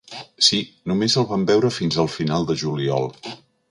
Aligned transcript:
Sí, 0.47 0.59
només 0.93 1.17
el 1.23 1.29
vam 1.33 1.45
veure 1.53 1.73
fins 1.79 2.01
al 2.07 2.13
final 2.17 2.53
de 2.53 2.61
juliol. 2.67 3.11